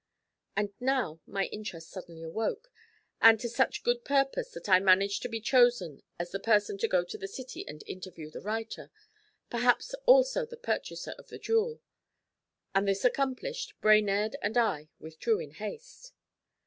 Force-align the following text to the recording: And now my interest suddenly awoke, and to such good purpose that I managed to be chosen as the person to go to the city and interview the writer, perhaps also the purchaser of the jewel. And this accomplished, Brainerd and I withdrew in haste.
And 0.57 0.73
now 0.79 1.19
my 1.27 1.45
interest 1.45 1.91
suddenly 1.91 2.23
awoke, 2.23 2.71
and 3.21 3.39
to 3.39 3.47
such 3.47 3.83
good 3.83 4.03
purpose 4.03 4.49
that 4.53 4.67
I 4.67 4.79
managed 4.79 5.21
to 5.21 5.29
be 5.29 5.39
chosen 5.39 6.01
as 6.17 6.31
the 6.31 6.39
person 6.39 6.79
to 6.79 6.87
go 6.87 7.03
to 7.03 7.19
the 7.19 7.27
city 7.27 7.63
and 7.67 7.83
interview 7.85 8.31
the 8.31 8.41
writer, 8.41 8.89
perhaps 9.51 9.93
also 10.07 10.43
the 10.43 10.57
purchaser 10.57 11.11
of 11.19 11.27
the 11.27 11.37
jewel. 11.37 11.81
And 12.73 12.87
this 12.87 13.05
accomplished, 13.05 13.79
Brainerd 13.79 14.37
and 14.41 14.57
I 14.57 14.89
withdrew 14.97 15.37
in 15.39 15.51
haste. 15.51 16.13